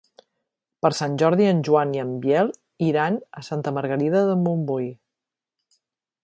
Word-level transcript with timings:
Per 0.85 0.89
Sant 0.99 1.17
Jordi 1.21 1.45
en 1.49 1.59
Joan 1.67 1.91
i 1.97 2.01
en 2.05 2.15
Biel 2.23 2.49
iran 2.87 3.21
a 3.41 3.45
Santa 3.49 3.75
Margarida 3.77 4.25
de 4.31 4.35
Montbui. 4.47 4.91